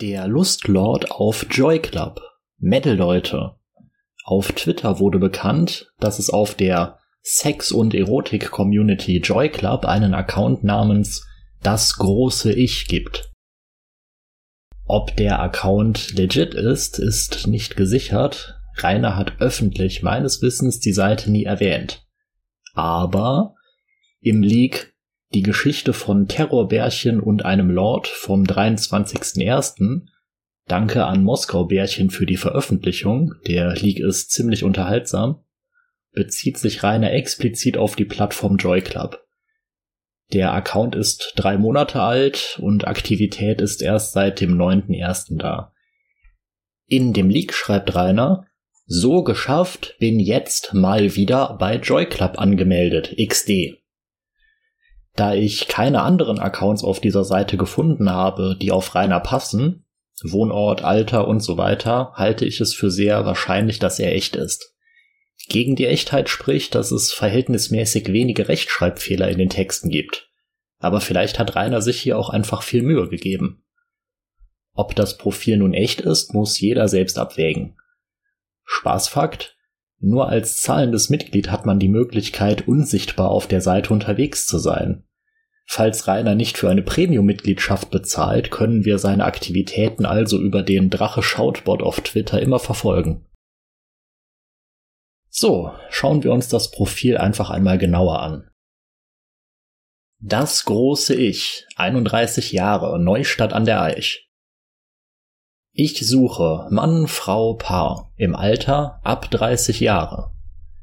Der 0.00 0.26
Lustlord 0.26 1.12
auf 1.12 1.46
Joy 1.48 1.78
Club. 1.78 2.20
Metal-Leute. 2.58 3.54
Auf 4.24 4.50
Twitter 4.50 4.98
wurde 4.98 5.20
bekannt, 5.20 5.92
dass 6.00 6.18
es 6.18 6.30
auf 6.30 6.56
der 6.56 6.98
Sex- 7.22 7.70
und 7.70 7.94
Erotik-Community 7.94 9.18
Joy 9.18 9.50
Club 9.50 9.84
einen 9.84 10.12
Account 10.12 10.64
namens 10.64 11.24
Das 11.62 11.94
große 11.94 12.52
Ich 12.52 12.88
gibt. 12.88 13.30
Ob 14.84 15.16
der 15.16 15.38
Account 15.38 16.12
legit 16.14 16.54
ist, 16.54 16.98
ist 16.98 17.46
nicht 17.46 17.76
gesichert. 17.76 18.58
Rainer 18.78 19.14
hat 19.14 19.40
öffentlich 19.40 20.02
meines 20.02 20.42
Wissens 20.42 20.80
die 20.80 20.92
Seite 20.92 21.30
nie 21.30 21.44
erwähnt. 21.44 22.04
Aber 22.72 23.54
im 24.20 24.42
Leak 24.42 24.93
die 25.34 25.42
Geschichte 25.42 25.92
von 25.92 26.28
Terrorbärchen 26.28 27.20
und 27.20 27.44
einem 27.44 27.68
Lord 27.68 28.06
vom 28.06 28.44
23.01. 28.44 30.02
Danke 30.66 31.04
an 31.04 31.24
Moskau-Bärchen 31.24 32.10
für 32.10 32.24
die 32.24 32.36
Veröffentlichung. 32.36 33.34
Der 33.46 33.74
Leak 33.74 33.98
ist 33.98 34.30
ziemlich 34.30 34.64
unterhaltsam. 34.64 35.44
Bezieht 36.12 36.58
sich 36.58 36.84
reiner 36.84 37.12
explizit 37.12 37.76
auf 37.76 37.96
die 37.96 38.04
Plattform 38.04 38.56
Joy 38.56 38.80
Club. 38.80 39.26
Der 40.32 40.52
Account 40.52 40.94
ist 40.94 41.34
drei 41.36 41.58
Monate 41.58 42.00
alt 42.00 42.58
und 42.62 42.86
Aktivität 42.86 43.60
ist 43.60 43.82
erst 43.82 44.12
seit 44.12 44.40
dem 44.40 44.56
9.01. 44.56 45.38
da. 45.38 45.72
In 46.86 47.12
dem 47.12 47.28
Leak 47.28 47.52
schreibt 47.52 47.94
Rainer, 47.94 48.46
so 48.86 49.24
geschafft, 49.24 49.96
bin 49.98 50.20
jetzt 50.20 50.74
mal 50.74 51.16
wieder 51.16 51.56
bei 51.58 51.76
Joy 51.76 52.06
Club 52.06 52.38
angemeldet, 52.38 53.16
XD. 53.16 53.83
Da 55.14 55.34
ich 55.34 55.68
keine 55.68 56.02
anderen 56.02 56.38
Accounts 56.38 56.82
auf 56.82 57.00
dieser 57.00 57.24
Seite 57.24 57.56
gefunden 57.56 58.10
habe, 58.10 58.56
die 58.60 58.72
auf 58.72 58.94
Rainer 58.94 59.20
passen, 59.20 59.86
Wohnort, 60.22 60.82
Alter 60.82 61.26
und 61.28 61.40
so 61.40 61.56
weiter, 61.56 62.12
halte 62.14 62.44
ich 62.44 62.60
es 62.60 62.74
für 62.74 62.90
sehr 62.90 63.24
wahrscheinlich, 63.24 63.78
dass 63.78 63.98
er 63.98 64.14
echt 64.14 64.36
ist. 64.36 64.74
Gegen 65.48 65.76
die 65.76 65.86
Echtheit 65.86 66.28
spricht, 66.28 66.74
dass 66.74 66.90
es 66.90 67.12
verhältnismäßig 67.12 68.12
wenige 68.12 68.48
Rechtschreibfehler 68.48 69.28
in 69.28 69.38
den 69.38 69.50
Texten 69.50 69.90
gibt. 69.90 70.30
Aber 70.78 71.00
vielleicht 71.00 71.38
hat 71.38 71.56
Rainer 71.56 71.82
sich 71.82 72.00
hier 72.00 72.18
auch 72.18 72.30
einfach 72.30 72.62
viel 72.62 72.82
Mühe 72.82 73.08
gegeben. 73.08 73.64
Ob 74.72 74.94
das 74.94 75.18
Profil 75.18 75.58
nun 75.58 75.74
echt 75.74 76.00
ist, 76.00 76.34
muss 76.34 76.58
jeder 76.58 76.88
selbst 76.88 77.18
abwägen. 77.18 77.76
Spaßfakt, 78.64 79.56
nur 80.00 80.28
als 80.28 80.60
zahlendes 80.60 81.08
Mitglied 81.10 81.50
hat 81.50 81.66
man 81.66 81.78
die 81.78 81.88
Möglichkeit, 81.88 82.68
unsichtbar 82.68 83.30
auf 83.30 83.46
der 83.46 83.60
Seite 83.60 83.92
unterwegs 83.92 84.46
zu 84.46 84.58
sein. 84.58 85.04
Falls 85.66 86.06
Rainer 86.06 86.34
nicht 86.34 86.58
für 86.58 86.68
eine 86.68 86.82
Premium-Mitgliedschaft 86.82 87.90
bezahlt, 87.90 88.50
können 88.50 88.84
wir 88.84 88.98
seine 88.98 89.24
Aktivitäten 89.24 90.04
also 90.04 90.38
über 90.38 90.62
den 90.62 90.90
Drache 90.90 91.22
Shoutbot 91.22 91.82
auf 91.82 92.00
Twitter 92.00 92.40
immer 92.40 92.58
verfolgen. 92.58 93.26
So, 95.30 95.72
schauen 95.90 96.22
wir 96.22 96.32
uns 96.32 96.48
das 96.48 96.70
Profil 96.70 97.16
einfach 97.16 97.50
einmal 97.50 97.78
genauer 97.78 98.20
an. 98.20 98.50
Das 100.20 100.64
große 100.64 101.14
Ich, 101.14 101.66
31 101.76 102.52
Jahre, 102.52 102.98
Neustadt 102.98 103.52
an 103.52 103.64
der 103.64 103.82
Eich. 103.82 104.30
Ich 105.76 106.06
suche 106.06 106.68
Mann, 106.70 107.08
Frau, 107.08 107.54
Paar 107.54 108.12
im 108.16 108.36
Alter 108.36 109.00
ab 109.02 109.28
30 109.28 109.80
Jahre. 109.80 110.30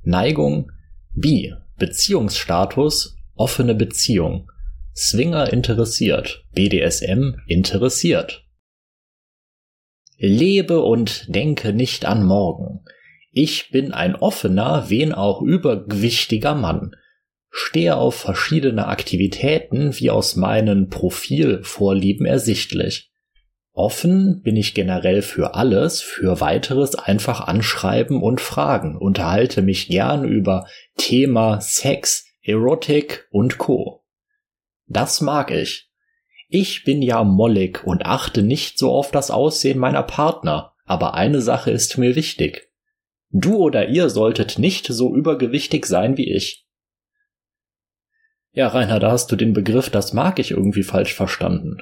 Neigung 0.03 0.70
Bi. 1.16 1.53
Beziehungsstatus 1.78 3.16
offene 3.34 3.73
Beziehung. 3.73 4.52
Swinger 4.94 5.53
interessiert. 5.53 6.44
BDSM 6.52 7.36
interessiert. 7.47 8.45
Lebe 10.17 10.81
und 10.81 11.34
denke 11.34 11.72
nicht 11.72 12.03
an 12.03 12.25
morgen. 12.25 12.84
Ich 13.31 13.72
bin 13.72 13.94
ein 13.94 14.17
offener, 14.17 14.89
wen 14.89 15.14
auch 15.14 15.42
übergewichtiger 15.42 16.53
Mann. 16.53 16.97
Stehe 17.50 17.96
auf 17.96 18.16
verschiedene 18.16 18.88
Aktivitäten 18.88 19.97
wie 19.97 20.09
aus 20.09 20.35
meinen 20.35 20.90
Profilvorlieben 20.90 22.25
ersichtlich. 22.25 23.10
Offen 23.73 24.41
bin 24.41 24.57
ich 24.57 24.73
generell 24.73 25.21
für 25.21 25.55
alles, 25.55 26.01
für 26.01 26.41
weiteres 26.41 26.95
einfach 26.95 27.41
anschreiben 27.47 28.21
und 28.21 28.41
fragen, 28.41 28.97
unterhalte 28.97 29.61
mich 29.61 29.87
gern 29.87 30.25
über 30.25 30.67
Thema 30.97 31.61
Sex, 31.61 32.25
Erotik 32.41 33.27
und 33.31 33.57
Co. 33.57 34.03
Das 34.87 35.21
mag 35.21 35.51
ich. 35.51 35.89
Ich 36.49 36.83
bin 36.83 37.01
ja 37.01 37.23
mollig 37.23 37.85
und 37.85 38.05
achte 38.05 38.43
nicht 38.43 38.77
so 38.77 38.91
auf 38.91 39.11
das 39.11 39.31
Aussehen 39.31 39.79
meiner 39.79 40.03
Partner, 40.03 40.73
aber 40.85 41.13
eine 41.13 41.41
Sache 41.41 41.71
ist 41.71 41.97
mir 41.97 42.17
wichtig. 42.17 42.69
Du 43.29 43.55
oder 43.55 43.88
ihr 43.88 44.09
solltet 44.09 44.59
nicht 44.59 44.88
so 44.88 45.15
übergewichtig 45.15 45.85
sein 45.85 46.17
wie 46.17 46.29
ich. 46.29 46.67
Ja, 48.51 48.67
Rainer, 48.67 48.99
da 48.99 49.11
hast 49.11 49.31
du 49.31 49.38
den 49.38 49.53
Begriff 49.53 49.89
das 49.89 50.11
mag 50.11 50.39
ich 50.39 50.51
irgendwie 50.51 50.83
falsch 50.83 51.13
verstanden. 51.13 51.77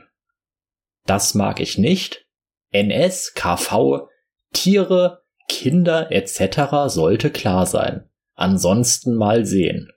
Das 1.10 1.34
mag 1.34 1.60
ich 1.60 1.80
nicht. 1.80 2.28
NS, 2.72 3.34
KV, 3.34 4.10
Tiere, 4.54 5.24
Kinder 5.48 6.12
etc. 6.12 6.86
sollte 6.86 7.32
klar 7.32 7.66
sein. 7.66 8.08
Ansonsten 8.36 9.16
mal 9.16 9.44
sehen. 9.44 9.92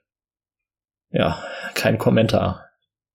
Ja, 1.11 1.43
kein 1.75 1.99
Kommentar. 1.99 2.67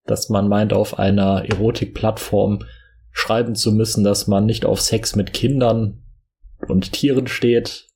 Dass 0.05 0.29
man 0.29 0.47
meint, 0.47 0.73
auf 0.73 1.01
einer 1.01 1.45
Erotikplattform 1.45 2.65
schreiben 3.11 3.57
zu 3.57 3.73
müssen, 3.73 4.05
dass 4.05 4.29
man 4.29 4.47
nicht 4.47 4.65
auf 4.65 4.81
Sex 4.81 5.17
mit 5.17 5.33
Kindern 5.33 6.05
und 6.69 6.93
Tieren 6.93 7.27
steht. 7.27 7.89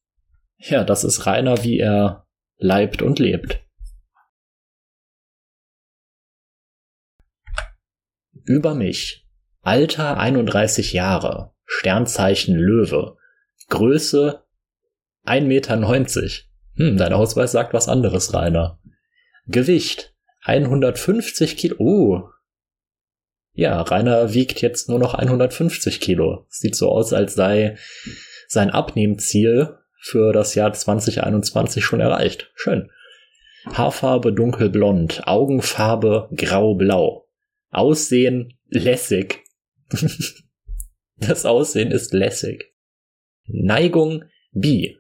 Ja, 0.56 0.82
das 0.82 1.04
ist 1.04 1.26
reiner, 1.26 1.62
wie 1.62 1.78
er 1.78 2.26
leibt 2.58 3.02
und 3.02 3.20
lebt. 3.20 3.60
Über 8.44 8.74
mich. 8.74 9.21
Alter 9.64 10.18
31 10.18 10.92
Jahre, 10.92 11.52
Sternzeichen 11.64 12.56
Löwe, 12.56 13.16
Größe 13.68 14.42
1,90 15.24 15.42
Meter. 15.46 15.78
Hm, 16.74 16.96
dein 16.96 17.12
Ausweis 17.12 17.52
sagt 17.52 17.72
was 17.72 17.88
anderes, 17.88 18.34
Rainer. 18.34 18.80
Gewicht 19.46 20.14
150 20.42 21.56
Kilo. 21.56 21.76
Uh. 21.78 22.22
Ja, 23.52 23.80
Rainer 23.82 24.34
wiegt 24.34 24.60
jetzt 24.62 24.88
nur 24.88 24.98
noch 24.98 25.14
150 25.14 26.00
Kilo. 26.00 26.44
Sieht 26.48 26.74
so 26.74 26.90
aus, 26.90 27.12
als 27.12 27.34
sei 27.34 27.76
sein 28.48 28.70
Abnehmziel 28.70 29.78
für 30.00 30.32
das 30.32 30.56
Jahr 30.56 30.72
2021 30.72 31.84
schon 31.84 32.00
erreicht. 32.00 32.50
Schön. 32.56 32.90
Haarfarbe 33.66 34.32
dunkelblond, 34.32 35.28
Augenfarbe 35.28 36.28
graublau. 36.34 37.28
Aussehen 37.70 38.58
lässig. 38.68 39.41
das 41.16 41.46
Aussehen 41.46 41.90
ist 41.90 42.12
lässig. 42.12 42.72
Neigung 43.46 44.24
bi. 44.52 44.96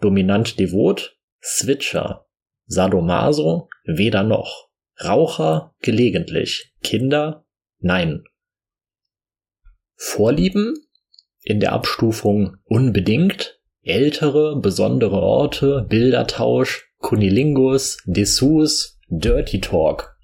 Dominant 0.00 0.58
devot, 0.58 1.18
Switcher. 1.42 2.26
Sadomaso, 2.66 3.68
weder 3.84 4.22
noch. 4.22 4.68
Raucher, 5.02 5.74
gelegentlich. 5.80 6.72
Kinder, 6.82 7.44
nein. 7.78 8.24
Vorlieben? 9.96 10.74
In 11.42 11.60
der 11.60 11.72
Abstufung 11.72 12.56
unbedingt. 12.64 13.60
Ältere, 13.82 14.60
besondere 14.60 15.20
Orte, 15.20 15.86
Bildertausch, 15.88 16.92
Kunilingus, 16.98 18.02
Dessous, 18.04 18.98
Dirty 19.08 19.60
Talk. 19.60 20.16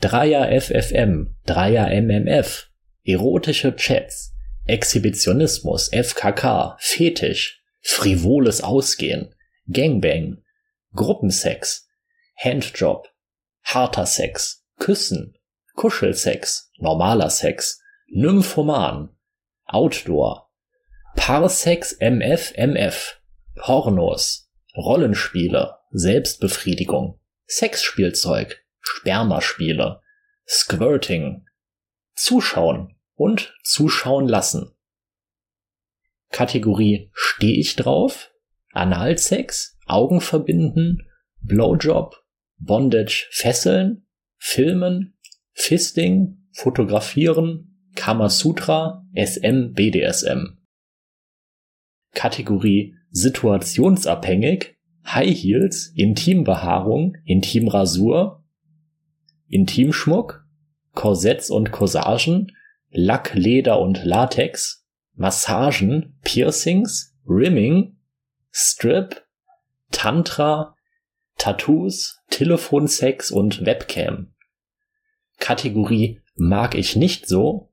Dreier 0.00 0.48
FFM, 0.58 1.36
Dreier 1.44 1.90
MMF, 1.90 2.69
erotische 3.12 3.74
Chats, 3.76 4.34
Exhibitionismus, 4.66 5.90
FKK, 5.92 6.76
Fetisch, 6.78 7.62
frivoles 7.80 8.62
Ausgehen, 8.62 9.34
Gangbang, 9.68 10.42
Gruppensex, 10.94 11.88
Handjob, 12.36 13.08
harter 13.62 14.06
Sex, 14.06 14.64
Küssen, 14.78 15.36
Kuschelsex, 15.76 16.70
normaler 16.78 17.30
Sex, 17.30 17.80
Nymphoman, 18.08 19.10
Outdoor, 19.66 20.50
Parsex 21.16 21.92
MF 22.00 22.52
MF, 22.56 23.20
Pornos, 23.56 24.50
Rollenspiele, 24.76 25.76
Selbstbefriedigung, 25.90 27.20
Sexspielzeug, 27.46 28.56
Spermaspiele, 28.80 30.00
Squirting, 30.46 31.46
Zuschauen 32.14 32.94
und 33.20 33.54
Zuschauen 33.62 34.28
lassen. 34.28 34.70
Kategorie 36.30 37.10
Steh 37.12 37.52
ich 37.52 37.76
drauf? 37.76 38.30
Analsex, 38.72 39.78
Augen 39.86 40.22
verbinden, 40.22 41.06
Blowjob, 41.42 42.16
Bondage? 42.56 43.28
Fesseln, 43.30 44.06
Filmen, 44.38 45.18
Fisting, 45.52 46.48
Fotografieren, 46.52 47.90
Kamasutra, 47.94 49.06
SM, 49.14 49.74
BDSM. 49.74 50.58
Kategorie 52.14 52.94
situationsabhängig, 53.10 54.78
High 55.04 55.36
Heels, 55.36 55.92
Intimbehaarung, 55.94 57.18
Intimrasur, 57.26 58.42
Intimschmuck, 59.48 60.46
Korsetts 60.94 61.50
und 61.50 61.70
Corsagen, 61.70 62.52
Lack, 62.90 63.34
Leder 63.34 63.80
und 63.80 64.04
Latex, 64.04 64.84
Massagen, 65.14 66.18
Piercings, 66.22 67.16
Rimming, 67.26 67.96
Strip, 68.50 69.24
Tantra, 69.92 70.74
Tattoos, 71.38 72.20
Telefonsex 72.30 73.30
und 73.30 73.64
Webcam. 73.64 74.34
Kategorie 75.38 76.20
mag 76.34 76.74
ich 76.74 76.96
nicht 76.96 77.28
so, 77.28 77.72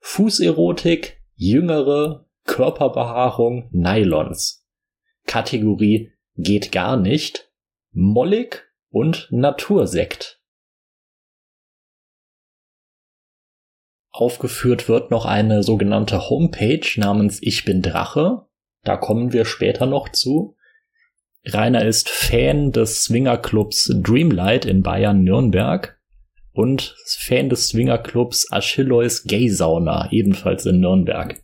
Fußerotik, 0.00 1.20
jüngere, 1.34 2.26
Körperbehaarung, 2.44 3.68
Nylons. 3.72 4.66
Kategorie 5.26 6.12
geht 6.36 6.72
gar 6.72 6.96
nicht, 6.96 7.50
mollig 7.92 8.64
und 8.90 9.28
Natursekt. 9.30 10.37
Aufgeführt 14.10 14.88
wird 14.88 15.10
noch 15.10 15.26
eine 15.26 15.62
sogenannte 15.62 16.28
Homepage 16.28 16.88
namens 16.96 17.38
Ich 17.42 17.64
bin 17.64 17.82
Drache. 17.82 18.46
Da 18.82 18.96
kommen 18.96 19.32
wir 19.32 19.44
später 19.44 19.86
noch 19.86 20.08
zu. 20.08 20.56
Rainer 21.44 21.84
ist 21.84 22.08
Fan 22.08 22.72
des 22.72 23.04
Swingerclubs 23.04 23.92
Dreamlight 24.02 24.64
in 24.64 24.82
Bayern 24.82 25.22
Nürnberg 25.22 25.98
und 26.52 26.96
Fan 27.06 27.48
des 27.48 27.68
Swingerclubs 27.68 28.50
Achilleus 28.50 29.24
Gay 29.24 29.48
Sauna, 29.48 30.10
ebenfalls 30.10 30.66
in 30.66 30.80
Nürnberg. 30.80 31.40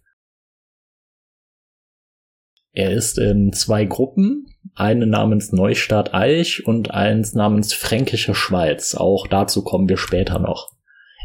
Er 2.72 2.90
ist 2.90 3.19
in 3.19 3.52
zwei 3.52 3.84
Gruppen, 3.84 4.49
eine 4.75 5.06
namens 5.06 5.52
Neustadt 5.52 6.12
Eich 6.12 6.67
und 6.67 6.90
eins 6.90 7.34
namens 7.34 7.72
Fränkische 7.72 8.34
Schweiz. 8.34 8.96
Auch 8.96 9.28
dazu 9.28 9.62
kommen 9.62 9.88
wir 9.88 9.96
später 9.96 10.40
noch. 10.40 10.73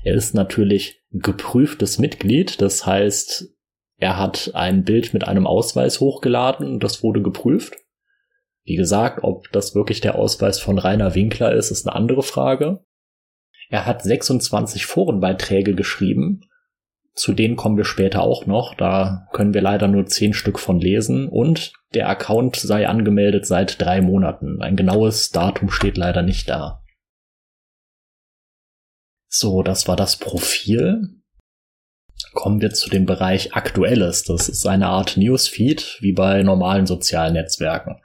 Er 0.03 0.13
ist 0.15 0.33
natürlich 0.33 1.01
geprüftes 1.11 1.99
Mitglied, 1.99 2.61
das 2.61 2.85
heißt, 2.85 3.49
er 3.97 4.17
hat 4.17 4.51
ein 4.53 4.83
Bild 4.83 5.13
mit 5.13 5.27
einem 5.27 5.45
Ausweis 5.45 5.99
hochgeladen 5.99 6.67
und 6.67 6.83
das 6.83 7.03
wurde 7.03 7.21
geprüft. 7.21 7.75
Wie 8.63 8.75
gesagt, 8.75 9.23
ob 9.23 9.51
das 9.51 9.75
wirklich 9.75 9.99
der 9.99 10.15
Ausweis 10.15 10.59
von 10.59 10.77
Rainer 10.77 11.15
Winkler 11.15 11.53
ist, 11.53 11.71
ist 11.71 11.87
eine 11.87 11.95
andere 11.95 12.23
Frage. 12.23 12.85
Er 13.69 13.85
hat 13.85 14.03
26 14.03 14.85
Forenbeiträge 14.85 15.75
geschrieben. 15.75 16.41
Zu 17.13 17.33
denen 17.33 17.55
kommen 17.55 17.77
wir 17.77 17.85
später 17.85 18.21
auch 18.21 18.45
noch. 18.45 18.75
Da 18.75 19.27
können 19.33 19.53
wir 19.53 19.61
leider 19.61 19.87
nur 19.87 20.05
10 20.05 20.33
Stück 20.33 20.59
von 20.59 20.79
lesen. 20.79 21.27
Und 21.27 21.73
der 21.93 22.07
Account 22.09 22.55
sei 22.55 22.87
angemeldet 22.87 23.45
seit 23.45 23.81
drei 23.81 24.01
Monaten. 24.01 24.61
Ein 24.61 24.75
genaues 24.75 25.31
Datum 25.31 25.69
steht 25.69 25.97
leider 25.97 26.21
nicht 26.21 26.47
da. 26.47 26.81
So, 29.29 29.61
das 29.61 29.87
war 29.87 29.95
das 29.95 30.17
Profil. 30.17 31.09
Kommen 32.33 32.61
wir 32.61 32.71
zu 32.71 32.89
dem 32.89 33.05
Bereich 33.05 33.53
Aktuelles. 33.53 34.23
Das 34.23 34.49
ist 34.49 34.65
eine 34.65 34.87
Art 34.87 35.17
Newsfeed, 35.17 35.97
wie 36.01 36.13
bei 36.13 36.41
normalen 36.41 36.87
sozialen 36.87 37.33
Netzwerken. 37.33 38.01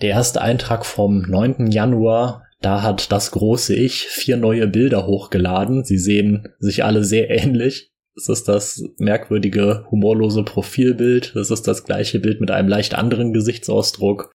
Der 0.00 0.10
erste 0.10 0.40
Eintrag 0.40 0.84
vom 0.84 1.22
9. 1.22 1.70
Januar, 1.70 2.44
da 2.60 2.82
hat 2.82 3.12
das 3.12 3.30
große 3.30 3.74
Ich 3.74 4.06
vier 4.06 4.38
neue 4.38 4.66
Bilder 4.66 5.06
hochgeladen. 5.06 5.84
Sie 5.84 5.98
sehen 5.98 6.48
sich 6.58 6.82
alle 6.82 7.04
sehr 7.04 7.30
ähnlich. 7.30 7.92
Es 8.16 8.30
ist 8.30 8.48
das 8.48 8.82
merkwürdige, 8.96 9.86
humorlose 9.90 10.42
Profilbild. 10.42 11.36
Es 11.36 11.50
ist 11.50 11.68
das 11.68 11.84
gleiche 11.84 12.18
Bild 12.18 12.40
mit 12.40 12.50
einem 12.50 12.68
leicht 12.68 12.94
anderen 12.94 13.34
Gesichtsausdruck. 13.34 14.32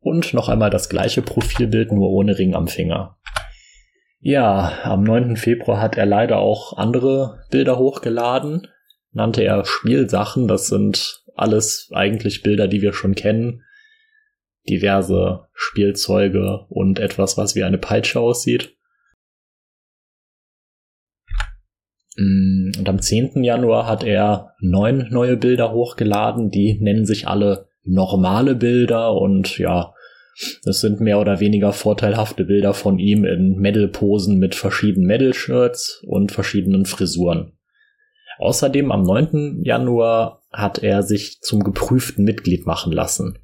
Und 0.00 0.32
noch 0.32 0.48
einmal 0.48 0.70
das 0.70 0.88
gleiche 0.88 1.20
Profilbild, 1.20 1.92
nur 1.92 2.10
ohne 2.10 2.38
Ring 2.38 2.54
am 2.54 2.68
Finger. 2.68 3.18
Ja, 4.28 4.80
am 4.82 5.04
9. 5.04 5.36
Februar 5.36 5.80
hat 5.80 5.96
er 5.96 6.04
leider 6.04 6.38
auch 6.38 6.76
andere 6.76 7.44
Bilder 7.52 7.78
hochgeladen. 7.78 8.66
Nannte 9.12 9.44
er 9.44 9.64
Spielsachen. 9.64 10.48
Das 10.48 10.66
sind 10.66 11.22
alles 11.36 11.90
eigentlich 11.94 12.42
Bilder, 12.42 12.66
die 12.66 12.82
wir 12.82 12.92
schon 12.92 13.14
kennen 13.14 13.62
diverse 14.68 15.46
Spielzeuge 15.52 16.66
und 16.70 16.98
etwas, 16.98 17.38
was 17.38 17.54
wie 17.54 17.62
eine 17.62 17.78
Peitsche 17.78 18.18
aussieht. 18.18 18.76
Mm, 22.16 22.72
und 22.80 22.88
am 22.88 23.00
10. 23.00 23.44
Januar 23.44 23.86
hat 23.86 24.02
er 24.02 24.54
neun 24.58 25.06
neue 25.08 25.36
Bilder 25.36 25.70
hochgeladen, 25.70 26.50
die 26.50 26.80
nennen 26.80 27.06
sich 27.06 27.28
alle 27.28 27.68
normale 27.84 28.56
Bilder 28.56 29.14
und 29.14 29.56
ja, 29.58 29.94
das 30.64 30.80
sind 30.80 31.00
mehr 31.00 31.18
oder 31.18 31.40
weniger 31.40 31.72
vorteilhafte 31.72 32.44
Bilder 32.44 32.74
von 32.74 32.98
ihm 32.98 33.24
in 33.24 33.56
Medal-Posen 33.56 34.38
mit 34.38 34.54
verschiedenen 34.54 35.06
Medal-Shirts 35.06 36.04
und 36.06 36.32
verschiedenen 36.32 36.86
Frisuren. 36.86 37.52
Außerdem 38.38 38.92
am 38.92 39.02
9. 39.02 39.62
Januar 39.62 40.42
hat 40.52 40.82
er 40.82 41.02
sich 41.02 41.40
zum 41.40 41.64
geprüften 41.64 42.24
Mitglied 42.24 42.66
machen 42.66 42.92
lassen. 42.92 43.38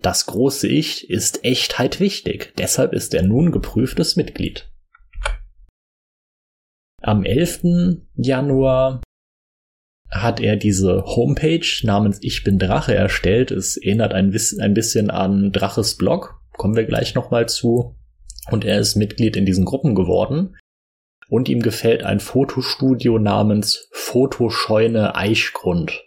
Das 0.00 0.26
große 0.26 0.68
Ich 0.68 1.10
ist 1.10 1.44
Echtheit 1.44 2.00
wichtig, 2.00 2.54
deshalb 2.56 2.92
ist 2.92 3.12
er 3.12 3.22
nun 3.22 3.50
geprüftes 3.50 4.16
Mitglied. 4.16 4.70
Am 7.02 7.24
11. 7.24 7.98
Januar 8.14 9.00
hat 10.10 10.40
er 10.40 10.56
diese 10.56 11.04
Homepage 11.04 11.66
namens 11.82 12.18
Ich 12.22 12.42
bin 12.42 12.58
Drache 12.58 12.94
erstellt. 12.94 13.50
Es 13.50 13.76
erinnert 13.76 14.12
ein, 14.12 14.36
ein 14.60 14.74
bisschen 14.74 15.10
an 15.10 15.52
Draches 15.52 15.96
Blog, 15.96 16.40
kommen 16.52 16.76
wir 16.76 16.84
gleich 16.84 17.14
nochmal 17.14 17.48
zu. 17.48 17.96
Und 18.50 18.64
er 18.64 18.80
ist 18.80 18.96
Mitglied 18.96 19.36
in 19.36 19.46
diesen 19.46 19.64
Gruppen 19.64 19.94
geworden. 19.94 20.56
Und 21.28 21.48
ihm 21.48 21.62
gefällt 21.62 22.02
ein 22.02 22.18
Fotostudio 22.18 23.18
namens 23.18 23.88
Fotoscheune 23.92 25.14
Eichgrund. 25.14 26.02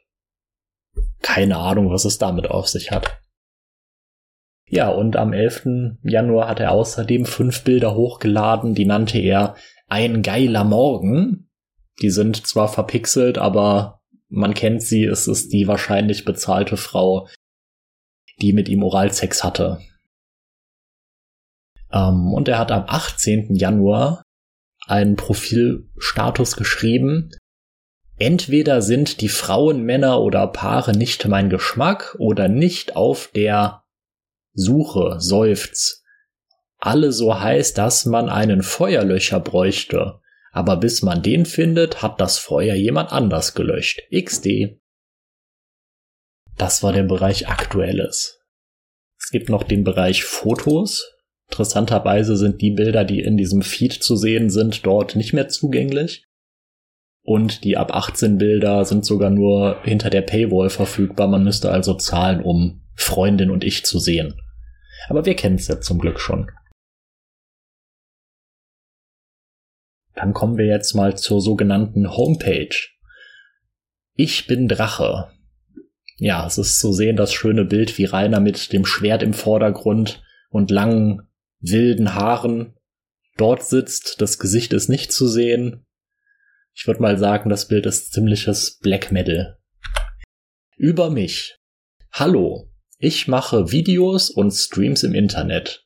Keine 1.22 1.58
Ahnung, 1.58 1.90
was 1.90 2.04
es 2.04 2.18
damit 2.18 2.52
auf 2.52 2.68
sich 2.68 2.92
hat. 2.92 3.22
Ja, 4.68 4.90
und 4.90 5.16
am 5.16 5.34
11. 5.34 6.00
Januar 6.04 6.50
hat 6.50 6.60
er 6.60 6.72
außerdem 6.72 7.26
fünf 7.26 7.64
Bilder 7.64 7.96
hochgeladen, 7.96 8.74
die 8.76 8.86
nannte 8.86 9.20
er 9.20 9.56
Ein 9.88 10.24
geiler 10.24 10.64
Morgen. 10.64 11.50
Die 12.02 12.10
sind 12.10 12.48
zwar 12.48 12.68
verpixelt, 12.68 13.38
aber 13.38 14.02
man 14.30 14.54
kennt 14.54 14.82
sie, 14.82 15.06
es 15.06 15.28
ist 15.28 15.54
die 15.54 15.68
wahrscheinlich 15.68 16.26
bezahlte 16.26 16.76
Frau, 16.76 17.28
die 18.42 18.54
mit 18.54 18.68
ihm 18.68 18.84
Oralsex 18.84 19.44
hatte. 19.44 19.80
Ähm, 21.92 22.34
und 22.34 22.48
er 22.48 22.58
hat 22.58 22.72
am 22.72 22.86
18. 22.88 23.56
Januar 23.56 24.24
einen 24.88 25.16
Profilstatus 25.16 26.56
geschrieben. 26.56 27.32
Entweder 28.18 28.82
sind 28.82 29.22
die 29.22 29.30
Frauen, 29.30 29.84
Männer 29.84 30.22
oder 30.22 30.48
Paare 30.48 30.94
nicht 30.94 31.28
mein 31.28 31.50
Geschmack 31.50 32.16
oder 32.20 32.48
nicht 32.48 32.96
auf 32.96 33.30
der 33.36 33.84
Suche, 34.54 35.16
seufz. 35.20 36.04
Alle 36.80 37.12
so 37.12 37.40
heiß, 37.40 37.74
dass 37.74 38.06
man 38.06 38.30
einen 38.30 38.62
Feuerlöcher 38.62 39.40
bräuchte. 39.40 40.20
Aber 40.54 40.78
bis 40.78 41.02
man 41.02 41.24
den 41.24 41.46
findet, 41.46 42.04
hat 42.04 42.22
das 42.22 42.38
Feuer 42.38 42.76
jemand 42.76 43.12
anders 43.12 43.56
gelöscht. 43.56 44.04
XD. 44.16 44.80
Das 46.58 46.84
war 46.84 46.94
der 46.94 47.04
Bereich 47.04 47.50
Aktuelles. 47.50 48.40
Es 49.20 49.32
gibt 49.32 49.50
noch 49.50 49.64
den 49.64 49.84
Bereich 49.84 50.24
Fotos. 50.24 51.12
Interessanterweise 51.50 52.38
sind 52.38 52.62
die 52.62 52.70
Bilder, 52.70 53.04
die 53.04 53.22
in 53.22 53.36
diesem 53.36 53.64
Feed 53.64 53.94
zu 53.94 54.16
sehen 54.16 54.52
sind, 54.52 54.86
dort 54.86 55.16
nicht 55.16 55.34
mehr 55.34 55.50
zugänglich. 55.50 56.26
Und 57.24 57.64
die 57.64 57.76
ab 57.76 57.92
18 57.92 58.38
Bilder 58.38 58.86
sind 58.86 59.06
sogar 59.06 59.32
nur 59.32 59.82
hinter 59.84 60.12
der 60.12 60.22
Paywall 60.22 60.70
verfügbar. 60.70 61.28
Man 61.28 61.44
müsste 61.44 61.72
also 61.72 61.96
zahlen, 61.96 62.44
um 62.44 62.84
Freundin 62.96 63.50
und 63.50 63.64
ich 63.64 63.86
zu 63.86 63.98
sehen. 63.98 64.40
Aber 65.10 65.26
wir 65.26 65.36
kennen 65.36 65.56
es 65.56 65.68
ja 65.68 65.82
zum 65.82 65.98
Glück 65.98 66.20
schon. 66.20 66.52
Dann 70.16 70.34
kommen 70.34 70.58
wir 70.58 70.66
jetzt 70.66 70.94
mal 70.94 71.18
zur 71.18 71.42
sogenannten 71.42 72.16
Homepage. 72.16 72.76
Ich 74.16 74.48
bin 74.48 74.68
Drache. 74.68 75.32
Ja, 76.18 76.46
es 76.46 76.58
ist 76.58 76.80
zu 76.80 76.94
sehen 76.94 77.16
das 77.16 77.34
schöne 77.34 77.66
Bild, 77.66 77.98
wie 77.98 78.06
Rainer 78.06 78.40
mit 78.40 78.72
dem 78.72 78.86
Schwert 78.86 79.24
im 79.24 79.34
Vordergrund 79.34 80.22
und 80.50 80.70
langen, 80.70 81.28
wilden 81.60 82.14
Haaren 82.14 82.76
dort 83.38 83.64
sitzt. 83.64 84.22
Das 84.22 84.38
Gesicht 84.38 84.74
ist 84.74 84.90
nicht 84.90 85.12
zu 85.12 85.28
sehen. 85.28 85.86
Ich 86.76 86.88
würde 86.88 87.02
mal 87.02 87.18
sagen, 87.18 87.50
das 87.50 87.68
Bild 87.68 87.86
ist 87.86 88.14
ziemliches 88.14 88.78
Black 88.80 89.12
Metal. 89.12 89.58
Über 90.78 91.10
mich. 91.10 91.58
Hallo, 92.12 92.70
ich 93.00 93.28
mache 93.28 93.72
Videos 93.72 94.30
und 94.30 94.52
Streams 94.52 95.04
im 95.04 95.14
Internet. 95.14 95.83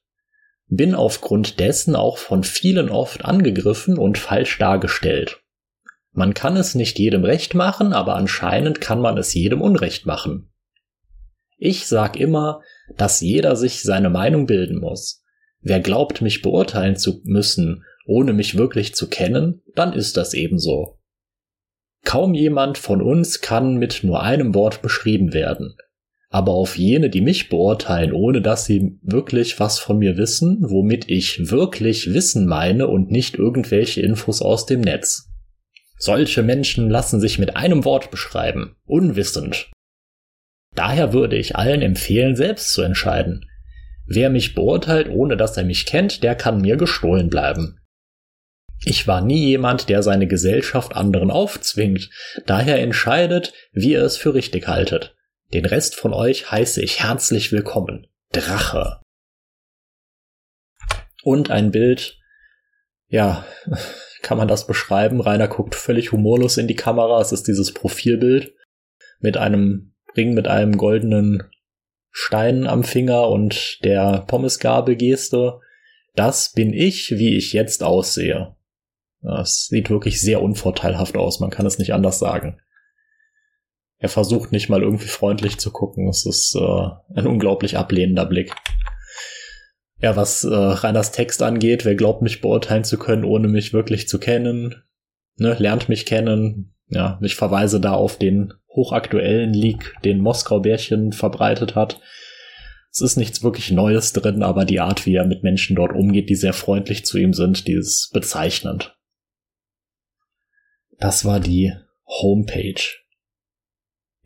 Bin 0.69 0.95
aufgrund 0.95 1.59
dessen 1.59 1.95
auch 1.95 2.17
von 2.17 2.43
vielen 2.43 2.89
oft 2.89 3.23
angegriffen 3.23 3.97
und 3.97 4.17
falsch 4.17 4.57
dargestellt. 4.57 5.41
Man 6.11 6.33
kann 6.33 6.57
es 6.57 6.75
nicht 6.75 6.99
jedem 6.99 7.23
recht 7.23 7.53
machen, 7.53 7.93
aber 7.93 8.15
anscheinend 8.15 8.81
kann 8.81 8.99
man 8.99 9.17
es 9.17 9.33
jedem 9.33 9.61
unrecht 9.61 10.05
machen. 10.05 10.51
Ich 11.57 11.87
sag 11.87 12.19
immer, 12.19 12.61
dass 12.95 13.21
jeder 13.21 13.55
sich 13.55 13.81
seine 13.81 14.09
Meinung 14.09 14.45
bilden 14.45 14.79
muss. 14.79 15.23
Wer 15.61 15.79
glaubt, 15.79 16.21
mich 16.21 16.41
beurteilen 16.41 16.97
zu 16.97 17.21
müssen, 17.23 17.83
ohne 18.05 18.33
mich 18.33 18.57
wirklich 18.57 18.95
zu 18.95 19.07
kennen, 19.09 19.61
dann 19.75 19.93
ist 19.93 20.17
das 20.17 20.33
ebenso. 20.33 20.99
Kaum 22.03 22.33
jemand 22.33 22.77
von 22.77 23.01
uns 23.01 23.41
kann 23.41 23.75
mit 23.75 24.03
nur 24.03 24.21
einem 24.21 24.55
Wort 24.55 24.81
beschrieben 24.81 25.33
werden. 25.33 25.75
Aber 26.29 26.51
auf 26.51 26.77
jene, 26.77 27.09
die 27.09 27.21
mich 27.21 27.49
beurteilen, 27.49 28.11
ohne 28.11 28.41
dass 28.41 28.65
sie 28.65 28.99
wirklich 29.01 29.59
was 29.59 29.79
von 29.79 29.97
mir 29.97 30.17
wissen, 30.17 30.59
womit 30.61 31.09
ich 31.09 31.49
wirklich 31.51 32.13
Wissen 32.13 32.47
meine 32.47 32.87
und 32.87 33.11
nicht 33.11 33.35
irgendwelche 33.35 34.01
Infos 34.01 34.41
aus 34.41 34.65
dem 34.65 34.81
Netz. 34.81 35.29
Solche 35.97 36.43
Menschen 36.43 36.89
lassen 36.89 37.19
sich 37.19 37.39
mit 37.39 37.55
einem 37.55 37.85
Wort 37.85 38.11
beschreiben, 38.11 38.75
unwissend. 38.85 39.71
Daher 40.75 41.11
würde 41.11 41.37
ich 41.37 41.55
allen 41.55 41.81
empfehlen, 41.81 42.35
selbst 42.35 42.73
zu 42.73 42.81
entscheiden. 42.83 43.49
Wer 44.05 44.29
mich 44.29 44.53
beurteilt, 44.53 45.09
ohne 45.09 45.37
dass 45.37 45.57
er 45.57 45.63
mich 45.63 45.85
kennt, 45.85 46.23
der 46.23 46.35
kann 46.35 46.61
mir 46.61 46.77
gestohlen 46.77 47.29
bleiben. 47.29 47.79
Ich 48.85 49.07
war 49.07 49.21
nie 49.21 49.47
jemand, 49.47 49.89
der 49.89 50.03
seine 50.03 50.27
Gesellschaft 50.27 50.95
anderen 50.95 51.31
aufzwingt, 51.31 52.11
daher 52.45 52.79
entscheidet, 52.79 53.53
wie 53.71 53.93
ihr 53.93 54.03
es 54.03 54.17
für 54.17 54.35
richtig 54.35 54.67
haltet. 54.67 55.16
Den 55.53 55.65
Rest 55.65 55.95
von 55.95 56.13
euch 56.13 56.51
heiße 56.51 56.83
ich 56.83 57.01
herzlich 57.01 57.53
willkommen. 57.53 58.07
Drache. 58.33 58.99
Und 61.23 61.51
ein 61.51 61.71
Bild, 61.71 62.19
ja, 63.07 63.45
kann 64.21 64.37
man 64.37 64.49
das 64.49 64.67
beschreiben? 64.67 65.21
Rainer 65.21 65.47
guckt 65.47 65.75
völlig 65.75 66.11
humorlos 66.11 66.57
in 66.57 66.67
die 66.67 66.75
Kamera. 66.75 67.21
Es 67.21 67.31
ist 67.31 67.47
dieses 67.47 67.73
Profilbild 67.73 68.53
mit 69.19 69.37
einem 69.37 69.93
Ring 70.17 70.33
mit 70.33 70.47
einem 70.47 70.77
goldenen 70.77 71.43
Stein 72.11 72.67
am 72.67 72.83
Finger 72.83 73.29
und 73.29 73.83
der 73.85 74.25
Pommesgabelgeste. 74.27 75.59
Das 76.15 76.51
bin 76.51 76.73
ich, 76.73 77.11
wie 77.11 77.37
ich 77.37 77.53
jetzt 77.53 77.83
aussehe. 77.83 78.55
Das 79.21 79.67
sieht 79.67 79.89
wirklich 79.89 80.19
sehr 80.19 80.41
unvorteilhaft 80.41 81.15
aus, 81.15 81.39
man 81.39 81.51
kann 81.51 81.65
es 81.65 81.79
nicht 81.79 81.93
anders 81.93 82.19
sagen. 82.19 82.59
Er 83.99 84.09
versucht 84.09 84.51
nicht 84.51 84.69
mal 84.69 84.83
irgendwie 84.83 85.07
freundlich 85.07 85.57
zu 85.57 85.71
gucken. 85.71 86.07
Es 86.07 86.25
ist 86.25 86.55
äh, 86.55 86.89
ein 87.15 87.27
unglaublich 87.27 87.77
ablehnender 87.77 88.25
Blick. 88.25 88.53
Ja, 89.99 90.15
was 90.15 90.43
äh, 90.43 90.53
Reiners 90.53 91.11
Text 91.11 91.41
angeht, 91.41 91.83
wer 91.83 91.95
glaubt, 91.95 92.21
mich 92.21 92.41
beurteilen 92.41 92.83
zu 92.83 92.99
können, 92.99 93.23
ohne 93.23 93.47
mich 93.47 93.73
wirklich 93.73 94.07
zu 94.07 94.19
kennen, 94.19 94.83
ne, 95.37 95.55
lernt 95.57 95.89
mich 95.89 96.05
kennen. 96.05 96.75
Ja, 96.89 97.19
ich 97.21 97.35
verweise 97.35 97.81
da 97.81 97.93
auf 97.93 98.17
den 98.17 98.53
hochaktuellen 98.69 99.53
Leak, 99.53 99.95
den 100.05 100.19
Moskau-Bärchen 100.19 101.11
verbreitet 101.11 101.75
hat. 101.75 101.99
Es 102.91 103.01
ist 103.01 103.17
nichts 103.17 103.43
wirklich 103.43 103.71
Neues 103.71 104.13
drin, 104.13 104.43
aber 104.43 104.65
die 104.65 104.79
Art, 104.79 105.05
wie 105.05 105.15
er 105.15 105.25
mit 105.25 105.43
Menschen 105.43 105.75
dort 105.75 105.91
umgeht, 105.91 106.29
die 106.29 106.35
sehr 106.35 106.53
freundlich 106.53 107.05
zu 107.05 107.17
ihm 107.17 107.33
sind, 107.33 107.67
die 107.67 107.73
ist 107.73 108.11
bezeichnend. 108.13 108.97
Das 110.99 111.25
war 111.25 111.39
die 111.39 111.73
Homepage. 112.05 112.81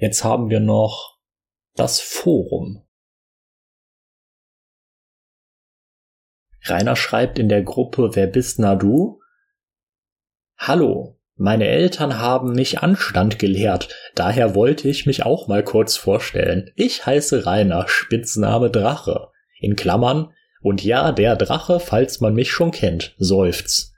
Jetzt 0.02 0.24
haben 0.24 0.50
wir 0.50 0.60
noch 0.60 1.20
das 1.76 2.02
Forum. 2.02 2.84
Rainer 6.64 6.96
schreibt 6.96 7.38
in 7.38 7.50
der 7.50 7.62
Gruppe 7.62 8.16
Wer 8.16 8.26
bist 8.26 8.58
na 8.58 8.74
du? 8.74 9.22
Hallo, 10.58 11.20
meine 11.36 11.68
Eltern 11.68 12.18
haben 12.18 12.54
mich 12.54 12.80
Anstand 12.80 13.38
gelehrt, 13.38 13.96
daher 14.16 14.56
wollte 14.56 14.90
ich 14.90 15.06
mich 15.06 15.22
auch 15.24 15.48
mal 15.48 15.64
kurz 15.64 15.98
vorstellen. 15.98 16.72
Ich 16.76 17.06
heiße 17.06 17.46
Rainer, 17.46 17.88
Spitzname 17.88 18.72
Drache. 18.72 19.30
In 19.60 19.76
Klammern, 19.76 20.34
und 20.62 20.84
ja, 20.84 21.12
der 21.12 21.36
Drache, 21.36 21.80
falls 21.80 22.22
man 22.22 22.34
mich 22.34 22.52
schon 22.52 22.72
kennt, 22.72 23.14
seufzt. 23.20 23.94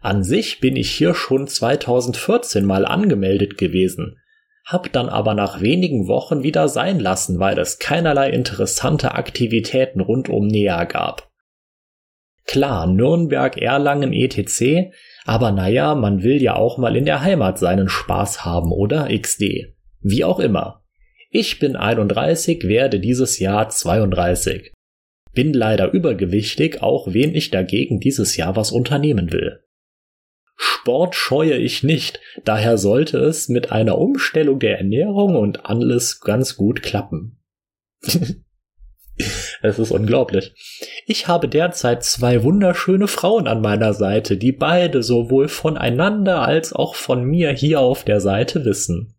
An 0.00 0.22
sich 0.22 0.60
bin 0.60 0.74
ich 0.74 0.90
hier 0.90 1.14
schon 1.14 1.48
2014 1.48 2.64
mal 2.64 2.86
angemeldet 2.86 3.58
gewesen, 3.58 4.18
hab 4.66 4.92
dann 4.92 5.08
aber 5.08 5.34
nach 5.34 5.60
wenigen 5.60 6.08
Wochen 6.08 6.42
wieder 6.42 6.68
sein 6.68 6.98
lassen, 6.98 7.38
weil 7.38 7.56
es 7.56 7.78
keinerlei 7.78 8.30
interessante 8.30 9.14
Aktivitäten 9.14 10.00
rund 10.00 10.28
um 10.28 10.48
Nea 10.48 10.84
gab. 10.84 11.30
Klar, 12.46 12.88
Nürnberg, 12.88 13.56
Erlangen, 13.56 14.12
etc., 14.12 14.90
aber 15.24 15.52
naja, 15.52 15.94
man 15.94 16.22
will 16.24 16.42
ja 16.42 16.56
auch 16.56 16.78
mal 16.78 16.96
in 16.96 17.04
der 17.04 17.22
Heimat 17.22 17.58
seinen 17.58 17.88
Spaß 17.88 18.44
haben, 18.44 18.72
oder? 18.72 19.08
XD. 19.08 19.74
Wie 20.00 20.24
auch 20.24 20.40
immer. 20.40 20.82
Ich 21.30 21.58
bin 21.58 21.76
31, 21.76 22.64
werde 22.64 22.98
dieses 22.98 23.38
Jahr 23.38 23.68
32. 23.68 24.72
Bin 25.32 25.52
leider 25.52 25.92
übergewichtig, 25.92 26.82
auch 26.82 27.12
wenn 27.12 27.34
ich 27.34 27.50
dagegen 27.50 28.00
dieses 28.00 28.36
Jahr 28.36 28.56
was 28.56 28.72
unternehmen 28.72 29.32
will. 29.32 29.60
Sport 30.56 31.14
scheue 31.14 31.56
ich 31.56 31.82
nicht, 31.82 32.20
daher 32.44 32.78
sollte 32.78 33.18
es 33.18 33.48
mit 33.48 33.72
einer 33.72 33.98
Umstellung 33.98 34.58
der 34.58 34.78
Ernährung 34.78 35.36
und 35.36 35.66
alles 35.66 36.20
ganz 36.20 36.56
gut 36.56 36.82
klappen. 36.82 37.38
es 39.62 39.78
ist 39.78 39.90
unglaublich. 39.90 40.54
Ich 41.06 41.28
habe 41.28 41.48
derzeit 41.48 42.04
zwei 42.04 42.42
wunderschöne 42.42 43.06
Frauen 43.06 43.46
an 43.46 43.60
meiner 43.60 43.92
Seite, 43.92 44.36
die 44.36 44.52
beide 44.52 45.02
sowohl 45.02 45.48
voneinander 45.48 46.42
als 46.42 46.72
auch 46.72 46.94
von 46.94 47.24
mir 47.24 47.50
hier 47.52 47.80
auf 47.80 48.04
der 48.04 48.20
Seite 48.20 48.64
wissen. 48.64 49.14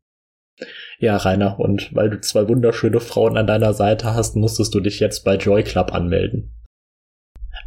Ja, 0.99 1.17
Rainer, 1.17 1.59
und 1.59 1.93
weil 1.93 2.09
du 2.09 2.19
zwei 2.19 2.47
wunderschöne 2.47 2.99
Frauen 2.99 3.37
an 3.37 3.45
deiner 3.45 3.73
Seite 3.73 4.15
hast, 4.15 4.35
musstest 4.35 4.73
du 4.73 4.79
dich 4.79 4.99
jetzt 4.99 5.23
bei 5.23 5.35
Joy 5.35 5.63
Club 5.63 5.93
anmelden. 5.93 6.56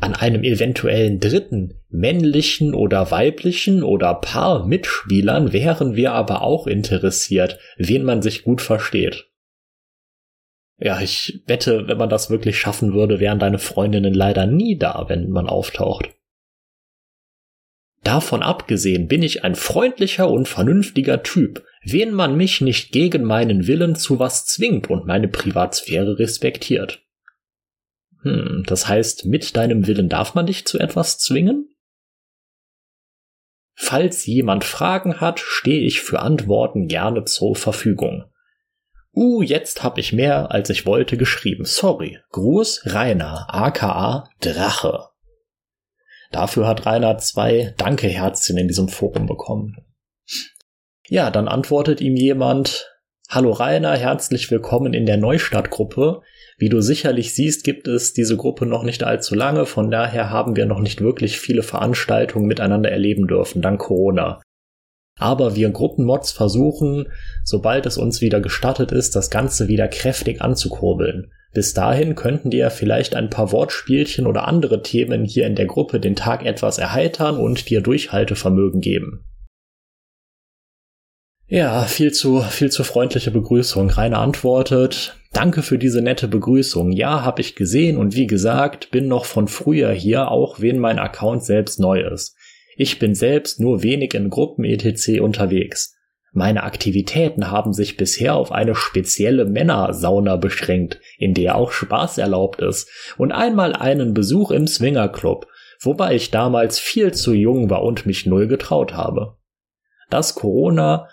An 0.01 0.15
einem 0.15 0.45
eventuellen 0.45 1.21
dritten, 1.21 1.75
männlichen 1.91 2.75
oder 2.75 3.11
weiblichen 3.11 3.83
oder 3.83 4.15
Paar 4.15 4.67
Mitspielern 4.67 5.53
wären 5.53 5.95
wir 5.95 6.13
aber 6.13 6.43
auch 6.43 6.67
interessiert, 6.67 7.59
wen 7.77 8.05
man 8.05 8.23
sich 8.23 8.43
gut 8.43 8.63
versteht. 8.63 9.27
Ja, 10.79 10.99
ich 11.01 11.43
wette, 11.47 11.87
wenn 11.89 11.99
man 11.99 12.09
das 12.09 12.31
wirklich 12.31 12.59
schaffen 12.59 12.95
würde, 12.95 13.21
wären 13.21 13.39
deine 13.39 13.59
Freundinnen 13.59 14.15
leider 14.15 14.47
nie 14.47 14.79
da, 14.79 15.05
wenn 15.09 15.29
man 15.29 15.47
auftaucht. 15.47 16.09
Davon 18.03 18.43
abgesehen 18.43 19.07
bin 19.07 19.23
ich 19.23 19.45
ein 19.45 19.55
freundlicher 19.55 20.31
und 20.31 20.49
vernünftiger 20.49 21.23
Typ, 21.23 21.67
wen 21.83 22.15
man 22.15 22.35
mich 22.35 22.63
nicht 22.63 22.93
gegen 22.93 23.25
meinen 23.25 23.67
Willen 23.67 23.95
zu 23.95 24.19
was 24.19 24.47
zwingt 24.47 24.89
und 24.89 25.07
meine 25.07 25.29
Privatsphäre 25.29 26.19
respektiert. 26.19 27.03
Hm, 28.23 28.65
das 28.67 28.89
heißt, 28.89 29.27
mit 29.27 29.57
deinem 29.57 29.87
Willen 29.87 30.09
darf 30.09 30.35
man 30.35 30.47
dich 30.47 30.67
zu 30.67 30.79
etwas 30.79 31.19
zwingen? 31.19 31.75
Falls 33.75 34.27
jemand 34.27 34.65
Fragen 34.65 35.21
hat, 35.21 35.41
stehe 35.41 35.81
ich 35.81 36.03
für 36.03 36.21
Antworten 36.21 36.87
gerne 36.87 37.25
zur 37.25 37.57
Verfügung. 37.57 38.25
Uh, 39.13 39.43
jetzt 39.43 39.83
hab 39.83 39.99
ich 39.99 40.13
mehr, 40.13 40.53
als 40.53 40.71
ich 40.71 40.87
wollte, 40.87 41.17
geschrieben. 41.17 41.65
Sorry. 41.65 42.19
Gruß 42.31 42.83
Rainer, 42.85 43.47
aka 43.49 44.29
Drache. 44.41 45.09
Dafür 46.31 46.69
hat 46.69 46.87
Rainer 46.87 47.19
zwei 47.19 47.75
Danke-Herzchen 47.77 48.57
in 48.57 48.69
diesem 48.69 48.89
Forum 48.89 49.27
bekommen. 49.27 49.77
Ja, 51.09 51.31
dann 51.31 51.49
antwortet 51.49 52.01
ihm 52.01 52.15
jemand, 52.15 52.87
Hallo 53.29 53.53
Rainer, 53.53 53.97
herzlich 53.97 54.51
willkommen 54.51 54.93
in 54.93 55.07
der 55.07 55.17
Neustadt-Gruppe. 55.17 56.23
Wie 56.61 56.69
du 56.69 56.83
sicherlich 56.83 57.35
siehst, 57.35 57.65
gibt 57.65 57.89
es 57.89 58.13
diese 58.13 58.37
Gruppe 58.37 58.67
noch 58.67 58.83
nicht 58.83 59.03
allzu 59.03 59.35
lange, 59.35 59.65
von 59.65 59.91
daher 59.91 60.29
haben 60.29 60.57
wir 60.57 60.67
noch 60.67 60.81
nicht 60.81 61.01
wirklich 61.01 61.41
viele 61.41 61.63
Veranstaltungen 61.63 62.47
miteinander 62.47 62.91
erleben 62.91 63.27
dürfen, 63.27 63.63
dank 63.63 63.81
Corona. 63.81 64.43
Aber 65.19 65.57
wir 65.57 65.71
Gruppenmods 65.71 66.33
versuchen, 66.33 67.09
sobald 67.45 67.87
es 67.87 67.97
uns 67.97 68.21
wieder 68.21 68.43
gestattet 68.43 68.93
ist, 68.93 69.17
das 69.17 69.31
Ganze 69.31 69.69
wieder 69.69 69.89
kräftig 69.89 70.43
anzukurbeln. 70.43 71.33
Bis 71.55 71.73
dahin 71.73 72.15
könnten 72.15 72.51
dir 72.51 72.71
vielleicht 72.71 73.17
ein 73.17 73.31
paar 73.31 73.53
Wortspielchen 73.53 74.27
oder 74.27 74.47
andere 74.47 74.83
Themen 74.83 75.25
hier 75.25 75.47
in 75.47 75.55
der 75.55 75.67
Gruppe 75.67 75.99
den 75.99 76.15
Tag 76.15 76.45
etwas 76.45 76.77
erheitern 76.77 77.39
und 77.39 77.71
dir 77.71 77.81
Durchhaltevermögen 77.81 78.83
geben. 78.83 79.25
Ja, 81.53 81.83
viel 81.83 82.13
zu, 82.13 82.43
viel 82.43 82.71
zu 82.71 82.85
freundliche 82.85 83.33
Begrüßung. 83.33 83.91
Rainer 83.91 84.21
antwortet, 84.21 85.17
danke 85.33 85.63
für 85.63 85.79
diese 85.79 86.01
nette 86.01 86.29
Begrüßung. 86.29 86.93
Ja, 86.93 87.25
hab 87.25 87.41
ich 87.41 87.57
gesehen 87.57 87.97
und 87.97 88.15
wie 88.15 88.29
gesagt, 88.29 88.93
bin 88.93 89.09
noch 89.09 89.25
von 89.25 89.49
früher 89.49 89.91
hier, 89.91 90.31
auch 90.31 90.61
wenn 90.61 90.79
mein 90.79 91.01
Account 91.01 91.43
selbst 91.43 91.81
neu 91.81 92.03
ist. 92.03 92.37
Ich 92.77 93.01
bin 93.01 93.17
selbst 93.17 93.59
nur 93.59 93.83
wenig 93.83 94.15
in 94.15 94.31
Gruppen 94.31 94.65
etc. 94.65 95.21
unterwegs. 95.21 95.97
Meine 96.33 96.63
Aktivitäten 96.63 97.51
haben 97.51 97.73
sich 97.73 97.97
bisher 97.97 98.37
auf 98.37 98.53
eine 98.53 98.77
spezielle 98.77 99.45
Männersauna 99.45 100.37
beschränkt, 100.37 101.01
in 101.19 101.35
der 101.35 101.57
auch 101.57 101.73
Spaß 101.73 102.19
erlaubt 102.19 102.63
ist, 102.63 102.89
und 103.19 103.33
einmal 103.33 103.73
einen 103.73 104.15
Besuch 104.15 104.53
im 104.53 104.69
Swingerclub, 104.69 105.49
wobei 105.81 106.15
ich 106.15 106.31
damals 106.31 106.79
viel 106.79 107.13
zu 107.13 107.35
jung 107.35 107.71
war 107.71 107.83
und 107.83 108.07
mich 108.07 108.25
null 108.25 108.47
getraut 108.47 108.95
habe. 108.95 109.37
Dass 110.11 110.37
Corona 110.37 111.09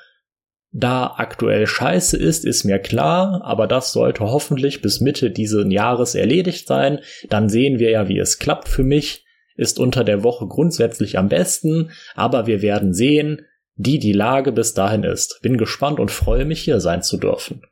da 0.78 1.16
aktuell 1.18 1.66
scheiße 1.66 2.18
ist, 2.18 2.46
ist 2.46 2.64
mir 2.64 2.78
klar, 2.78 3.42
aber 3.44 3.66
das 3.66 3.92
sollte 3.92 4.26
hoffentlich 4.26 4.82
bis 4.84 5.02
Mitte 5.02 5.32
dieses 5.32 5.66
Jahres 5.72 6.14
erledigt 6.14 6.68
sein. 6.68 7.00
Dann 7.30 7.50
sehen 7.50 7.80
wir 7.80 7.90
ja, 7.90 8.08
wie 8.08 8.20
es 8.20 8.38
klappt 8.38 8.70
für 8.70 8.84
mich. 8.84 9.26
Ist 9.56 9.80
unter 9.80 10.04
der 10.04 10.24
Woche 10.24 10.46
grundsätzlich 10.46 11.18
am 11.18 11.30
besten, 11.30 11.90
aber 12.14 12.46
wir 12.46 12.62
werden 12.62 12.94
sehen, 12.94 13.42
wie 13.76 13.98
die 13.98 14.14
Lage 14.14 14.52
bis 14.52 14.76
dahin 14.76 15.04
ist. 15.04 15.40
Bin 15.42 15.58
gespannt 15.58 16.00
und 16.00 16.12
freue 16.12 16.46
mich, 16.46 16.62
hier 16.62 16.80
sein 16.80 17.02
zu 17.02 17.18
dürfen. 17.18 17.64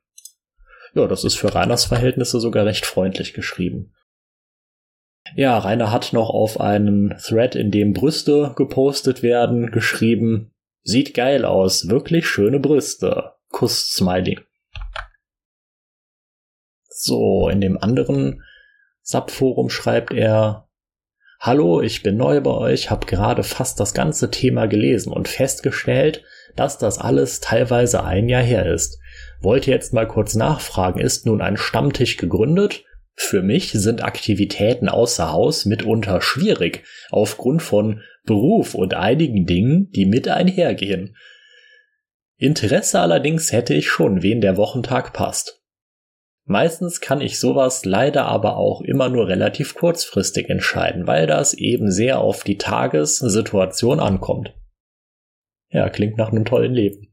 Ja, 0.95 1.05
das 1.05 1.23
ist 1.23 1.35
für 1.35 1.53
Reiners 1.53 1.85
Verhältnisse 1.85 2.39
sogar 2.39 2.65
recht 2.65 2.87
freundlich 2.87 3.33
geschrieben. 3.35 3.93
Ja, 5.35 5.59
Rainer 5.59 5.91
hat 5.91 6.11
noch 6.11 6.31
auf 6.31 6.59
einen 6.59 7.15
Thread, 7.23 7.53
in 7.53 7.69
dem 7.69 7.93
Brüste 7.93 8.53
gepostet 8.55 9.21
werden, 9.21 9.69
geschrieben, 9.69 10.54
Sieht 10.87 11.15
geil 11.15 11.45
aus, 11.45 11.89
wirklich 11.89 12.27
schöne 12.27 12.59
Brüste. 12.59 13.33
Kuss 13.49 13.89
Smiley. 13.89 14.39
So, 16.89 17.49
in 17.49 17.59
dem 17.59 17.81
anderen 17.81 18.43
Subforum 19.01 19.71
schreibt 19.71 20.13
er, 20.13 20.69
Hallo, 21.39 21.81
ich 21.81 22.03
bin 22.03 22.17
neu 22.17 22.39
bei 22.39 22.51
euch, 22.51 22.91
hab 22.91 23.07
gerade 23.07 23.41
fast 23.41 23.79
das 23.79 23.95
ganze 23.95 24.29
Thema 24.29 24.67
gelesen 24.67 25.11
und 25.11 25.27
festgestellt, 25.27 26.23
dass 26.55 26.77
das 26.77 26.99
alles 26.99 27.39
teilweise 27.39 28.03
ein 28.03 28.29
Jahr 28.29 28.43
her 28.43 28.71
ist. 28.71 28.99
Wollte 29.41 29.71
jetzt 29.71 29.91
mal 29.91 30.07
kurz 30.07 30.35
nachfragen, 30.35 30.99
ist 30.99 31.25
nun 31.25 31.41
ein 31.41 31.57
Stammtisch 31.57 32.17
gegründet? 32.17 32.83
Für 33.15 33.41
mich 33.41 33.71
sind 33.71 34.03
Aktivitäten 34.03 34.87
außer 34.87 35.31
Haus 35.31 35.65
mitunter 35.65 36.21
schwierig, 36.21 36.83
aufgrund 37.09 37.63
von 37.63 38.03
Beruf 38.25 38.75
und 38.75 38.93
einigen 38.93 39.45
Dingen, 39.45 39.89
die 39.91 40.05
mit 40.05 40.27
einhergehen. 40.27 41.15
Interesse 42.37 42.99
allerdings 42.99 43.51
hätte 43.51 43.73
ich 43.73 43.89
schon, 43.89 44.21
wen 44.21 44.41
der 44.41 44.57
Wochentag 44.57 45.13
passt. 45.13 45.61
Meistens 46.47 47.01
kann 47.01 47.21
ich 47.21 47.39
sowas 47.39 47.85
leider 47.85 48.25
aber 48.25 48.57
auch 48.57 48.81
immer 48.81 49.09
nur 49.09 49.27
relativ 49.27 49.73
kurzfristig 49.73 50.49
entscheiden, 50.49 51.07
weil 51.07 51.25
das 51.25 51.55
eben 51.55 51.91
sehr 51.91 52.19
auf 52.19 52.43
die 52.43 52.57
Tagessituation 52.57 53.99
ankommt. 53.99 54.53
Ja, 55.69 55.89
klingt 55.89 56.17
nach 56.17 56.31
einem 56.31 56.45
tollen 56.45 56.73
Leben. 56.73 57.11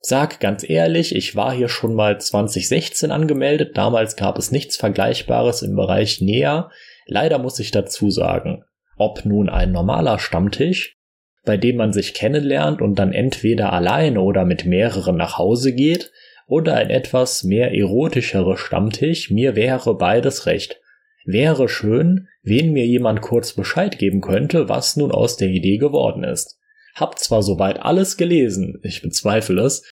Sag 0.00 0.40
ganz 0.40 0.68
ehrlich, 0.68 1.14
ich 1.14 1.36
war 1.36 1.52
hier 1.52 1.68
schon 1.68 1.94
mal 1.94 2.20
2016 2.20 3.10
angemeldet, 3.10 3.76
damals 3.76 4.16
gab 4.16 4.38
es 4.38 4.50
nichts 4.50 4.76
Vergleichbares 4.76 5.62
im 5.62 5.76
Bereich 5.76 6.20
Näher. 6.20 6.70
Leider 7.06 7.38
muss 7.38 7.58
ich 7.58 7.70
dazu 7.70 8.10
sagen, 8.10 8.64
ob 8.96 9.24
nun 9.24 9.48
ein 9.48 9.72
normaler 9.72 10.18
Stammtisch, 10.18 10.96
bei 11.44 11.56
dem 11.56 11.76
man 11.76 11.92
sich 11.92 12.14
kennenlernt 12.14 12.80
und 12.80 12.98
dann 12.98 13.12
entweder 13.12 13.72
alleine 13.72 14.20
oder 14.20 14.44
mit 14.44 14.64
mehreren 14.64 15.16
nach 15.16 15.38
Hause 15.38 15.74
geht, 15.74 16.10
oder 16.46 16.74
ein 16.74 16.90
etwas 16.90 17.42
mehr 17.42 17.72
erotischerer 17.72 18.56
Stammtisch, 18.56 19.30
mir 19.30 19.56
wäre 19.56 19.96
beides 19.96 20.46
recht. 20.46 20.80
Wäre 21.24 21.68
schön, 21.68 22.28
wen 22.42 22.72
mir 22.72 22.86
jemand 22.86 23.22
kurz 23.22 23.54
Bescheid 23.54 23.98
geben 23.98 24.20
könnte, 24.20 24.68
was 24.68 24.96
nun 24.96 25.10
aus 25.10 25.38
der 25.38 25.48
Idee 25.48 25.78
geworden 25.78 26.22
ist. 26.22 26.58
Hab 26.94 27.18
zwar 27.18 27.42
soweit 27.42 27.80
alles 27.80 28.18
gelesen, 28.18 28.78
ich 28.82 29.00
bezweifle 29.00 29.62
es, 29.62 29.90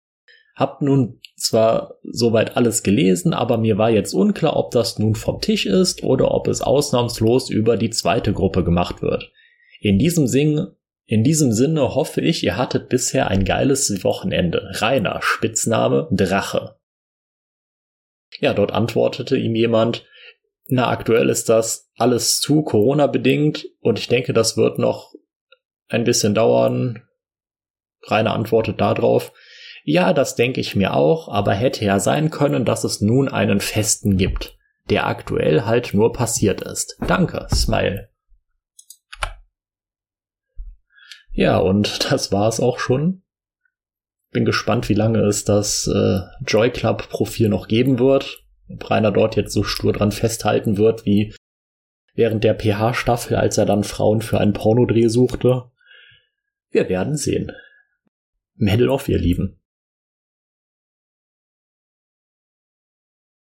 hab 0.56 0.82
nun 0.82 1.20
zwar 1.48 1.96
soweit 2.04 2.56
alles 2.56 2.84
gelesen, 2.84 3.34
aber 3.34 3.58
mir 3.58 3.78
war 3.78 3.90
jetzt 3.90 4.14
unklar, 4.14 4.56
ob 4.56 4.72
das 4.72 5.00
nun 5.00 5.16
vom 5.16 5.42
Tisch 5.42 5.66
ist 5.66 6.04
oder 6.04 6.32
ob 6.32 6.48
es 6.48 6.62
ausnahmslos 6.62 7.50
über 7.50 7.78
die 7.78 7.90
zweite 7.90 8.34
Gruppe 8.34 8.64
gemacht 8.64 9.02
wird. 9.02 9.32
In 9.80 10.00
diesem 10.00 10.28
Sing 10.28 10.68
in 11.10 11.24
diesem 11.24 11.54
Sinne 11.54 11.96
hoffe 11.96 12.20
ich, 12.20 12.44
ihr 12.44 12.58
hattet 12.58 12.90
bisher 12.90 13.30
ein 13.30 13.46
geiles 13.46 14.04
Wochenende. 14.04 14.70
Rainer, 14.74 15.22
Spitzname 15.22 16.10
Drache. 16.12 16.76
Ja, 18.42 18.54
dort 18.54 18.74
antwortete 18.74 19.38
ihm 19.38 19.56
jemand, 19.56 20.06
na, 20.68 20.90
aktuell 20.90 21.30
ist 21.30 21.48
das 21.48 21.90
alles 21.96 22.42
zu 22.42 22.62
Corona 22.62 23.08
bedingt 23.08 23.68
und 23.80 24.00
ich 24.00 24.10
denke, 24.10 24.34
das 24.34 24.58
wird 24.58 24.80
noch 24.80 25.14
ein 25.88 26.04
bisschen 26.04 26.36
dauern. 26.36 27.04
Rainer 28.04 28.34
antwortet 28.34 28.82
darauf, 28.82 29.32
ja, 29.90 30.12
das 30.12 30.36
denke 30.36 30.60
ich 30.60 30.76
mir 30.76 30.94
auch, 30.94 31.30
aber 31.30 31.54
hätte 31.54 31.86
ja 31.86 32.02
sein 32.02 32.30
können, 32.30 32.66
dass 32.66 32.84
es 32.84 33.00
nun 33.00 33.30
einen 33.30 33.62
festen 33.62 34.18
gibt, 34.18 34.58
der 34.90 35.08
aktuell 35.08 35.64
halt 35.64 35.94
nur 35.94 36.12
passiert 36.12 36.60
ist. 36.60 36.98
Danke, 37.08 37.48
Smile. 37.54 38.10
Ja, 41.32 41.58
und 41.60 42.04
das 42.12 42.34
war's 42.34 42.60
auch 42.60 42.80
schon. 42.80 43.24
Bin 44.32 44.44
gespannt, 44.44 44.90
wie 44.90 44.94
lange 44.94 45.22
es 45.22 45.46
das 45.46 45.88
äh, 45.88 46.20
Joy 46.46 46.70
Club 46.70 47.08
Profil 47.08 47.48
noch 47.48 47.70
geben 47.70 47.98
wird. 47.98 48.44
Ob 48.68 48.90
Rainer 48.92 49.14
dort 49.14 49.38
jetzt 49.38 49.54
so 49.54 49.64
stur 49.64 49.94
dran 49.94 50.12
festhalten 50.12 50.76
wird, 50.76 51.06
wie 51.06 51.34
während 52.14 52.44
der 52.44 52.56
PH-Staffel, 52.56 53.38
als 53.38 53.58
er 53.58 53.66
dann 53.66 53.86
Frauen 53.86 54.22
für 54.22 54.38
einen 54.42 54.52
Pornodreh 54.52 55.08
suchte. 55.08 55.72
Wir 56.72 56.90
werden 56.90 57.16
sehen. 57.16 57.54
Medal 58.56 58.90
auf, 58.90 59.08
ihr 59.08 59.20
Lieben. 59.20 59.57